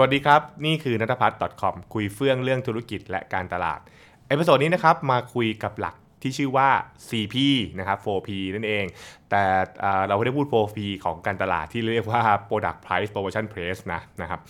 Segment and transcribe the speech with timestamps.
[0.00, 3.80] วัสดีครับ นี่คือนัทพัฒน์ .com คุยเฟื่องเรื่องธุรกิจและการตลาด
[4.28, 6.68] episode นี้นะครับมาคุยกับหลักที่ชื่อว่า
[7.08, 7.36] 4P
[7.78, 8.84] นะครับ 4P นั่นเอง
[9.30, 9.42] แต่
[10.06, 14.40] เราไม่ได้พูด 4P ของการตลาดที่เรียกว่า Product Price Promotion Place นะนะครับ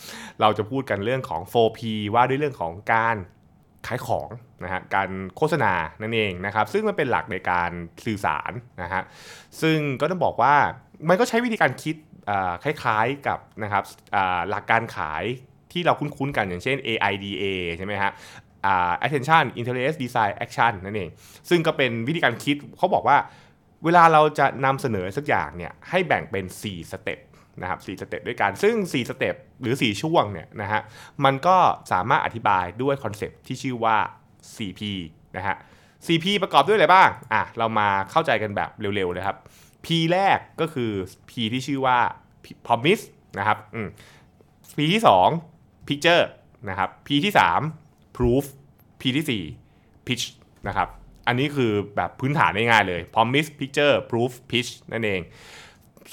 [0.41, 1.81] เราจะพูดกันเรื่องของ 4P
[2.15, 3.17] ว่าด้วยเรื่องของการ
[3.87, 4.29] ขายของ
[4.65, 7.71] นะฮะการโฆษณานั่นเองนะครับ ซึ่งมันเป็นหลักในการ
[8.07, 9.03] สื่อสารนะฮะ
[9.63, 10.55] ซึ่งก็ต้องบอกว่า
[11.09, 11.97] มันก็ใช้วิธีการคิด
[12.63, 13.85] คล้ายๆกับนะครับ
[14.51, 15.25] หลักการขาย
[15.73, 17.45] ที่เราคุ้นๆกันอย่างเช่น AIDA
[17.77, 18.13] ใช่ไหมฮะ
[19.05, 21.11] attention interest desire action นั่นเอง
[21.49, 23.17] ซึ่งก็เป็นวิธีการคิดเขาบอกว่า
[23.85, 27.19] เวลาเราจะนำเสนอสักอย่างเนี่ยให้แบ่งเป็น 4 step
[27.61, 30.81] นะครับ4 step ด้วยกัน ซึ่ง 4 step หรือ 4 ช่วงเนี่ยนะฮะ
[31.25, 31.57] มันก็
[31.93, 33.97] สามารถอธิบายด้วย concept ที่ชื่อว่า
[34.55, 34.81] 4P
[35.37, 35.57] นะฮะ
[36.07, 39.37] 4P ประกอบด้วยอะไรบ้าง อะ เรามาเข้าใจกันแบบเร็วๆเลยครับ
[39.85, 40.91] P แรกก็คือ
[41.29, 41.99] P ที่ชื่อว่า
[42.67, 43.05] promise
[43.39, 43.59] นะครับ
[44.77, 45.03] P ที่
[45.43, 46.25] 2 picture
[46.69, 47.33] นะครับ P ที่
[47.75, 48.45] 3 proof
[49.01, 50.25] P ที่ 4 pitch
[50.69, 50.89] นะครับ
[51.27, 55.21] อันนี้คือแบบพื้นฐานง่ายๆเลย promise picture proof pitch นั่นเอง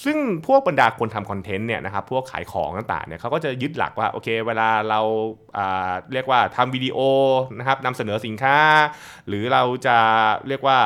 [0.06, 0.18] ซึ่ง
[0.48, 5.02] พวกบรรดาคนทำคอนเทนต์เนี่ยนะครับพวกขายของต่างๆเนี่ยเขาก็จะยึดหลักว่าโอเคเวลาเรา
[6.14, 6.98] เรียกว่าทำวิดีโอ
[7.58, 8.58] นะครับนำเสนอสินค้า
[9.28, 9.98] หรือเราจะ
[10.48, 10.78] เรียกว่า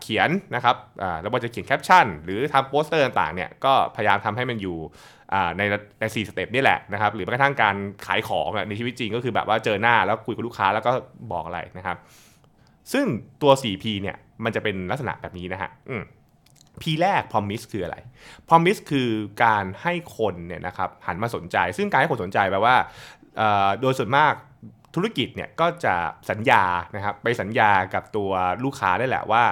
[0.00, 0.76] เขียนนะครับ
[1.20, 4.78] แล้วเราจะเขียนแคปชั่น หรือทำโปสเตอร์ต่างๆเนี่ยก็พยายามทำให้มันอยู่
[5.58, 5.62] ใน
[6.00, 10.92] ในสี่สเต็ปนี่แหละนะครับหรือแม้กระทั่งการขายของในชีวิตจริงก็คือแบบว่าเจอหน้าแล้วคุยกับลูกค้าแล้วก็
[11.32, 11.96] บอกอะไรนะครับ
[12.92, 13.06] ซึ่ง
[13.42, 15.70] ตัว 4P เนี่ยมันจะเป็นลักษณะแบบนี้นะฮะ
[16.82, 17.96] P แรก promise คืออะไร
[18.48, 19.08] promise คือ
[19.44, 22.76] การให้คนเนี่ยนะครับหันมาสนใจ ซึ่งการให้คนสนใจแปลว่า
[23.80, 24.32] โดยส่วนมาก
[24.94, 25.94] ธุรกิจเนี่ยก็จะ
[26.30, 26.64] สัญญา
[26.96, 28.30] นะครับไปสัญญากับตัว
[28.64, 29.44] ลูกค้าได้แหละว่า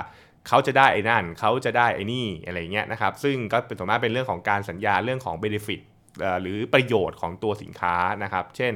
[0.49, 5.81] เขาจะได้ไอ้นั่นเขาจะได้ไอ้นี่อะไรเงี้ยนะครับซึ่งก็เป็นส่วนมากเป็นเรื่องของการสัญญาเรื่องของ benefit
[6.43, 8.73] หรือประโยชน์ของตัวสินค้านะครับ เช่น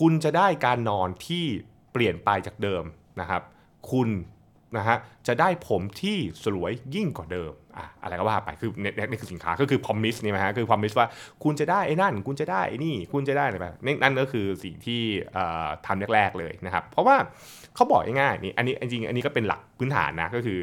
[0.00, 1.44] คุณจะได้การนอนที่
[1.92, 2.84] เปลี่ยนไปจากเดิม
[3.20, 3.42] นะครับ
[3.90, 4.08] คุณ
[4.76, 4.96] นะฮะ
[5.26, 11.06] จะได้ผมที่สวยยิ่งกว่าเดิมอะอะไรก็ว่าไปคือนี่นี่คือสินค้าก็คือพอมิสนี่นะฮะคือพอมิสว่า
[11.44, 15.02] คุณจะได้ไอ้นั่น คุณจะได้ไอ้นี่ คุณจะได้อะไรแบบนั่นก็คือสิ่งที่
[15.86, 17.16] ทำแรกๆเลยนะครับเพราะว่า
[17.74, 20.58] เขาบอกง่ายๆนี่อันนี้จริงอันนี้ก็เป็นหลักพื้นฐานนะก็คือ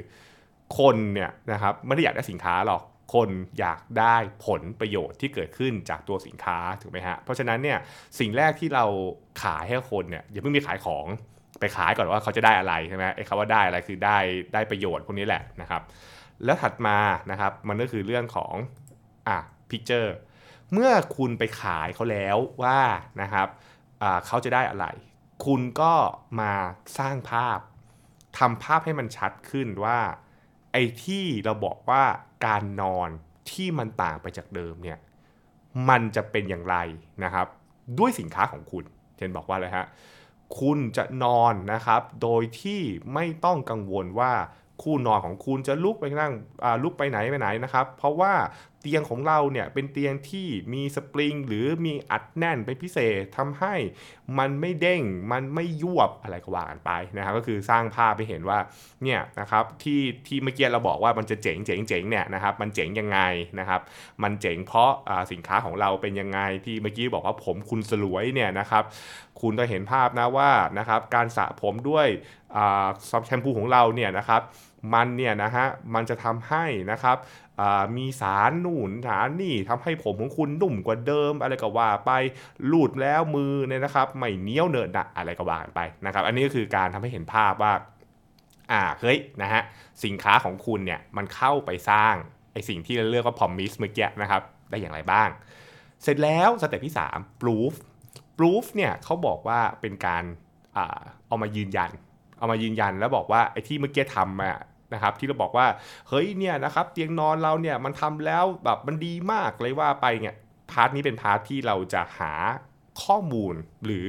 [0.78, 2.84] คนเนี่ยนะครับไม่ได้อยากได้สินค้าหรอก
[3.14, 4.16] คนอยากได้
[4.46, 7.78] ผลประโยชน์ที่เกิดขึ้นจากตัวสินค้าถูกไหมฮะเพราะฉะนั้นเนี่ย
[8.20, 8.86] สิ่งแรกที่เรา
[9.44, 11.06] ขายให้คนเนี่ยอย่าเพิ่งมีขายของ
[11.60, 14.18] ไปขายก่อนว่าเขาจะได้อะไรใช่ไหมไอ้คำว่าได้อะไรคือได้
[14.54, 15.82] ได้ประโยชน์พวกนี้แหละนะครับ
[16.46, 16.98] แล้วถัดมา
[17.32, 18.54] นะครับมันก็คือเรื่องของ
[19.28, 19.38] อะ
[19.70, 20.16] พิกเจอร์
[20.74, 22.80] เมื่อคุณไปขายเขาแล้วว่า
[23.22, 23.48] นะครับ
[24.28, 24.86] เขาจะได้อะไร
[25.46, 25.94] คุณก็
[26.40, 26.54] มา
[26.98, 27.60] สร้างภาพ
[28.38, 30.00] ทำภาพให้มันชัดขึ้นว่า
[30.72, 32.04] ไอ้ที่เราบอกว่า
[32.46, 33.10] การนอน
[33.52, 35.00] ที่มันต่างไปจากเดิมเนี่ย
[35.90, 36.76] มันจะเป็นอย่างไร
[37.24, 37.48] นะครับ
[38.00, 38.86] ด้วยสินค้าของคุณ
[39.18, 39.86] เช่นบอกว่าเลยฮะ
[40.60, 42.82] คุณจะนอนนะครับ โดยที่
[43.14, 44.32] ไม่ต้องกังวลว่า
[44.82, 46.34] คู่นอนของคุณจะลุกไปนั่ง
[46.84, 48.34] ลุกไปไหนไปไหนนะครับ เพราะว่า
[48.82, 53.76] เตียงของเราเนี่ยเป็นเตียงที่มีสปริงหรือมีอัดแน่นเป็นพิเศษทำให้
[54.40, 55.02] มันไม่เด้ง
[55.32, 58.60] มันไม่ยวบอะไรก็ว่ากันไปนะครับก็คือสร้างภาพไปเห็นว่า
[59.04, 63.20] เนี่ยนะครับที่ที่เมื่อกี้เราบอกว่ามันจะเจ๋งเจ๋งเจ๋งเนี่ยนะครับมันเจ๋งยังไง
[63.60, 63.82] นะครับ
[64.24, 64.92] มันเจ๋งเพราะ
[65.32, 68.84] สินค้าของเราเป็นยังไงที่เมื่อกี้บอกว่าผมคุณสลวยเนี่ยนะครับ
[69.42, 72.08] คุณจะเห็นภาพนะว่านะครับการสระผมด้วย
[73.10, 74.44] ซอฟแชมพูของเราเนี่ยนะครับ
[74.94, 77.18] มันเนี่ยนะฮะมันจะทำให้นะครับ
[77.98, 82.12] มีสารนู่นสารนี่ทำให้ผมของคุณนุ่มกว่าเดิม อะไรก็ว่าไป
[82.72, 87.74] ลูดแล้วมือเนี่ยนะครับไม่เนี้ยวเนินดะอะไรก็ว่าไปนะครับ อันนี้ก็คือการทำให้เห็นภาพว่า
[88.72, 89.62] อ่าเฮ้ยนะฮะ
[90.04, 92.16] สินค้าของคุณเนี่ยมันเข้าไปสร้าง
[92.54, 95.30] ไอสิ่งที่เราเรียกว่า promise เมื่อกี้นะครับได้อย่างไรบ้าง
[96.04, 97.74] เสร็จแล้วสเต็ปที่3 proof
[98.38, 100.24] proof เนี่ยเขาบอกว่าเป็นการ
[100.78, 101.92] อาเอามายืนยัน
[102.38, 104.58] เอามายืนยันแล้วบอกว่าไอ้ที่เมื่อกี้ทำอะ
[104.94, 105.68] นะครับที่เราบอกว่า
[106.10, 110.34] เฮ้ยเนี่ยนะครับเตียงนอนเราเนี่ยมันทำแล้วแบบมันดีมากเลยว่าไปเนี่ย
[110.72, 112.34] part นี้เป็น part ที่เราจะหา
[113.04, 113.56] ข้อมูล
[113.86, 114.08] หรือ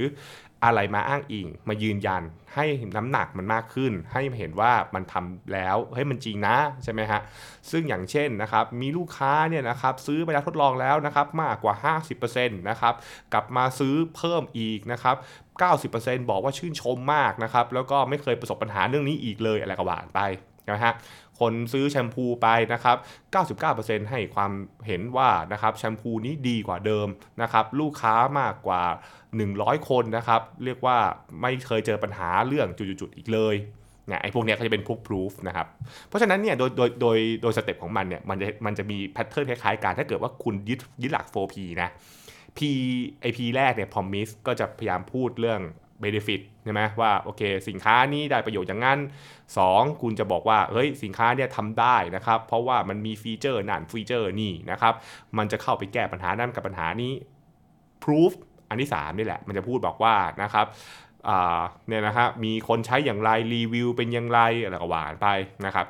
[0.65, 2.23] อะไรมาอ้างอิง มายืนยัน
[2.55, 2.65] ให้
[2.97, 7.21] น้ำหนักมันมากขึ้น ให้เห็นว่ามันทำแล้วเฮ้ยมันจริงนะใช่ไหมฮะ
[7.71, 12.94] ซึ่งอย่างเช่นนะครับมีลูกค้าเนี่ยนะครับซื้อไปแล้วทดลองแล้วนะครับมากกว่า 50%นะครับ
[13.33, 15.17] กลับมาซื้อเพิ่มอีกนะครับ
[15.93, 20.21] 90%บอกว่าชื่นชมมากนะครับแล้วก็ไม่เคยประสบปัญหาเรื่องนี้อีกเลยอะไรก็ว่าไป
[20.73, 20.95] นะฮะ
[21.41, 22.97] คนซื้อแชมพูไปนะครับ
[23.55, 24.53] 99%ให้ความ
[24.87, 27.09] เห็นว่านะครับแชมพูนี้ดีกว่าเดิม
[27.43, 28.83] นะครับ ลูกค้ามากกว่า
[29.37, 30.97] 100 คนนะครับ เรียกว่า
[31.43, 33.57] ไม่เคยเจอปัญหาเรื่องจุดๆอีกเลย
[34.07, 35.67] เนี่ยไอ้พวกนี้ก็จะเป็นพวกพิสูจน์นะครับ
[36.09, 41.89] เพราะฉะนั้นเนี่ยโดยโดยโดยโดยสเต็ปของมันเนี่ยมันจะมันจะมี pattern คล้ายๆกัน ถ้าเกิดว่าคุณยึดยึดหลัก 4P นะ
[42.57, 42.61] P
[43.21, 45.61] ไอ P แรกเนี่ย promise ก็จะพยายามพูดเรื่อง
[46.05, 46.41] benefit
[46.71, 48.99] ใช่ไหมว่าโอเค สินค้านี้ได้ประโยชน์อย่างนั้น
[49.51, 54.95] 2 คุณจะบอกว่าเฮ้ยสินค้าเนี่ยทำได้นะครับ เพราะว่ามันมีฟีเจอร์นั่นฟีเจอร์นี่นะครับ
[55.39, 57.13] มันจะเข้าไปแก้ปัญหานั่นกับปัญหานี้
[58.03, 58.33] proof
[58.69, 60.67] อันที่3นี่แหละ มันจะพูดบอกว่านะครับ
[61.89, 65.29] เนี่ยนะฮะมีคนใช้อย่างไรรีวิวเป็นอย่างไรอะไรก็ว่าไป
[65.67, 65.87] นะครับ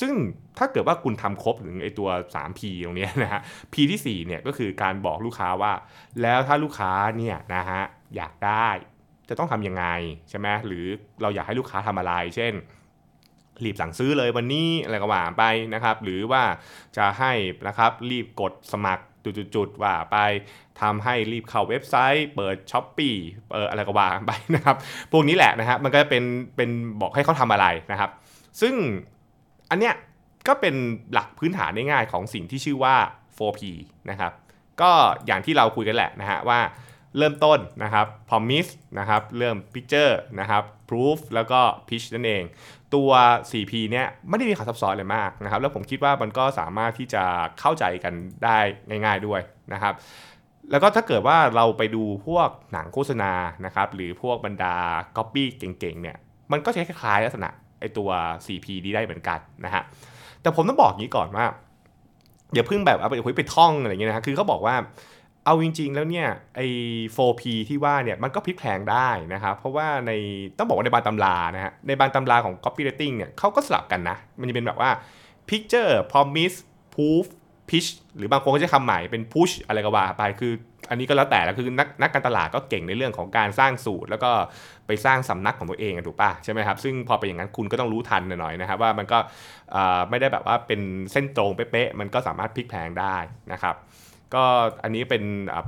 [0.00, 0.14] ซึ่ง
[0.58, 3.40] ถ้าเกิดว่าคุณทำครบถึงไอตัว 3P ตรงนี้นะฮะ
[3.72, 5.72] P ที่4เนี่ยก็คือการบอกลูกค้าว่า
[6.22, 7.82] แล้วถ้าลูกค้าเนี่ยนะฮะ
[8.16, 8.68] อยากได้
[9.28, 9.84] จะต้องทำยังไง
[10.30, 10.84] ใช่ไหมหรือ
[11.22, 12.52] เราอยากให้ลูกค้าทำอะไร เช่น
[13.64, 15.44] รีบสั่งซื้อเลยวันนี้อะไรก็ว่าไป
[15.74, 16.42] นะครับ หรือว่า
[16.96, 17.32] จะให้
[17.66, 19.04] นะครับรีบกดสมัคร
[19.56, 20.16] จุดๆว่าไป
[20.80, 23.14] ทำให้รีบเข้าเว็บไซต์ เปิดช้อปปี้
[23.48, 24.76] เปิดอะไรก็ว่าไปนะครับ
[25.12, 26.24] พวกนี้แหละนะฮะมันก็เป็น
[26.56, 26.70] เป็น
[27.00, 28.10] บอกให้เขาทำอะไรนะครับ
[28.60, 28.74] ซึ่ง
[29.70, 29.94] อันเนี้ย
[30.48, 30.74] ก็เป็น
[31.12, 32.96] หลักพื้นฐานง่ายๆของสิ่งที่ชื่อว่า
[33.36, 33.60] 4P
[34.10, 34.32] นะครับ
[34.80, 34.90] ก็
[35.26, 36.60] อย่างที่เราคุยกันแหละนะฮะว่า
[37.18, 42.42] เริ่มต้นนะครับ promise นะครับ เริ่ม picture นะครับ proof แล้วก็ pitch นั่นเอง
[42.94, 43.10] ตัว
[43.50, 47.24] 4P เนี่ยไม่ได้มีความซับซ้อนเลยมากนะครับ แล้วผมคิดว่ามันก็สามารถที่จะ
[47.60, 48.14] เข้าใจกัน
[48.44, 48.58] ได้
[49.04, 49.40] ง่ายๆด้วย
[49.72, 49.94] นะครับ
[50.70, 53.32] แล้วก็ถ้าเกิดว่าเราไปดูพวกหนังโฆษณา
[53.66, 54.74] นะครับ หรือพวกบรรดา
[55.16, 56.16] copy เก่งๆ เนี่ย
[56.52, 58.10] มันก็ใช้คล้ายๆลักษณะไอตัว
[58.46, 59.82] 4P นี้ได้เหมือนกันนะฮะ
[60.42, 61.44] แต่ผมต้องบอกงี้ก่อนว่า
[62.54, 64.74] อย่าเพิ่งแบบเอาไปคุยไปท่องอะไรเงี้ยนะคือเขาบอกว่า
[65.46, 66.66] เอาจริง ๆ แล้วเนี่ยไอ้
[67.16, 70.10] 4P ที่ว่าเนี่ยมันก็พลิกแพลงได้นะครับเพราะว่าใน
[70.58, 74.90] ต้องบอกว่าในบางตำรานะฮะในบางตำราของ copywriting เนี่ยเขาก็สลับกันนะ มันจะเป็นแบบว่า
[75.48, 76.56] picture promise
[76.94, 77.26] proof
[77.68, 80.52] pitch หรือบางคนก็จะคำใหม่เป็น push อะไรก็ว่าไปคือ
[80.90, 84.30] อันนี้ก็แล้วแต่แล้วคือนักนักการตลาดก็เก่งในเรื่องของการสร้างสูตร แล้วก็
[84.86, 89.18] ไปสร้างสำนักของตัวเองถูกป่ะใช่ไหมครับซึ่งพอเป็นอย่างนั้นคุณก็ต้องรู้ทันหน่อยนะครับว่ามันก็
[90.10, 90.80] ไม่ได้แบบว่าเป็น
[91.12, 93.16] เส้นตรงเป๊ะๆมันก็สามารถพลิกแพลงได้
[93.52, 93.74] นะครับ
[94.34, 94.44] ก็
[94.82, 95.22] อันนี้เป็น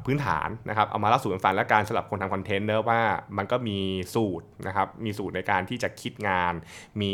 [0.04, 3.00] พื้นฐานนะครับเอามาเล่าสู่กันฟังและการสำหรับคนทำคอนเทนต์เนอะว่า
[3.36, 3.78] มันก็มี
[4.14, 6.52] สูตรนะครับมีสูตรในการที่จะคิดงาน
[7.00, 7.12] มี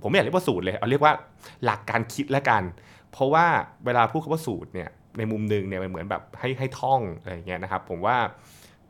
[0.00, 1.12] ผมไม่อยากเรียกว่าสูตรเลยเอาเรียกว่า
[1.64, 2.62] หลักการคิดแล้วกัน
[3.12, 3.46] เพราะว่า
[3.86, 8.16] เวลาพูดคำว่าสูตรเนี่ยในมุมหนึ่งเนี่ยมันเหมือนแบบให้ให้ท่องอะไรเงี้ยนะครับ ผมว่า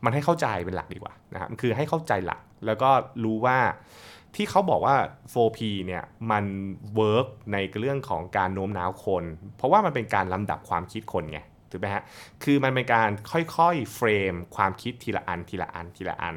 [0.03, 2.89] มันให้เข้าใจเป็นหลักดีกว่านะครับคือให้เข้าใจหลักแล้วก็
[3.23, 3.57] รู้ว่า
[4.35, 4.95] ที่เขาบอกว่า
[5.33, 6.43] 4P เนี่ยมัน
[6.95, 9.23] เวิร์กในเรื่องของการโน้มน้าวคน
[9.57, 11.39] เพราะว่ามันเป็นการลำดับความคิดคนไง
[11.75, 12.03] ถูกไหมฮะ
[12.43, 16.35] คือมันเป็นการค่อยๆ frame ความคิดทีละอันทีละอันทีละอัน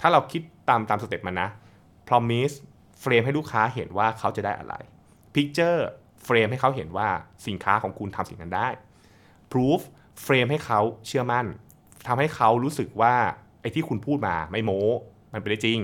[0.00, 1.48] ถ้าเราคิดตามตามสเต็ปมันนะ
[2.08, 2.54] promise
[3.00, 4.74] frame ให้ลูกค้าเห็นว่าเขาจะได้อะไร
[5.34, 5.80] picture
[6.24, 7.08] frame ให้เขาเห็นว่า
[7.46, 8.68] สินค้าของคุณทำสิ่งนั้นได้
[9.52, 9.80] proof
[10.22, 11.46] frame ให้เขาเชื่อมั่น
[12.06, 13.14] ทำให้เขารู้สึกว่า
[13.60, 14.82] ไอ้ที่คุณพูดมาไม่โม้
[15.32, 15.80] มันเป็นได้จริง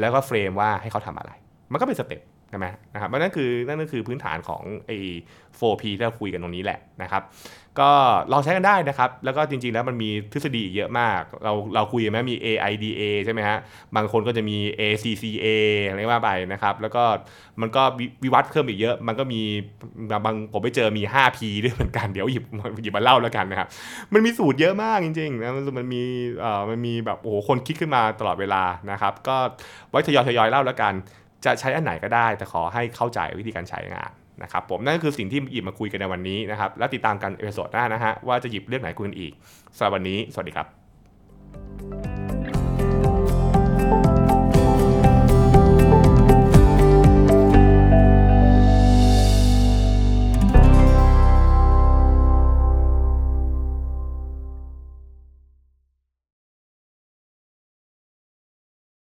[0.00, 1.32] แล้วก็ frame ว่าให้เขาทำอะไร
[1.72, 2.20] มันก็เป็นสเต็ป
[2.52, 4.96] ใช่ไหมนะครับนั่นคือนั่นก็คือพื้นฐานของไอ้
[5.58, 7.22] 4P ที่เราคุยกันตรงนี้แหละนะครับ
[7.80, 7.90] ก็
[8.32, 13.58] ลองใช้กันได้นะครับ แล้วก็จริงๆแล้วมันมีทฤษฎีเยอะมาก เราเราคุยไหมมี AIDA ใช่ไหมฮะ
[13.96, 15.46] บางคนก็จะมี ACCA
[15.88, 17.02] อะไรว่าไปนะครับ แล้วก็
[17.60, 17.82] มันก็
[18.22, 19.40] วิวัฒน์เพิ่มอีกเยอะ มันก็มี
[20.24, 22.44] บางผมไปเจอมี 5P ด้วยเหมือนกันเดี๋ยวหยิบ
[22.82, 23.68] หยิบมาเล่าแล้วกันนะครับ
[24.12, 26.02] มันมีสูตรเยอะมากจริงๆนะมันมี
[26.40, 29.36] เอ่อมันมีแบบโอ้โหคนคิดขึ้นมาตลอดเวลานะครับ ก็
[29.90, 30.94] ไว้ทยอยทยอยเล่าแล้วกัน
[31.44, 34.10] จะใช้อันไหนก็ได้ แต่ขอให้เข้าใจวิธีการใช้งาน
[34.42, 39.32] นะครับผมนั่นก็คือสิ่งที่หยิบมาคุยกันในวันนี้นะครับ แล้วติดตามกัน episode หน้านะฮะว่าจะหยิบเรื่องไหนคุยกันอีก
[39.76, 42.21] สำหรับวันนี้ สวัสดีครับ